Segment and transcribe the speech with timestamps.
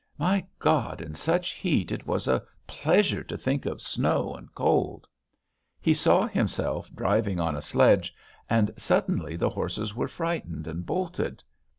[0.17, 5.05] My God, in such heat it was a pleasure to think of snow and cold!
[5.79, 8.11] He saw himself driving on a sledge,
[8.49, 11.43] and suddenly the horses were frightened and bolted....